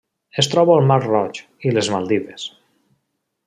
Es 0.43 0.47
troba 0.53 0.77
al 0.77 0.87
Mar 0.91 0.97
Roig 1.03 1.43
i 1.69 1.75
les 1.77 1.93
Maldives. 1.97 2.51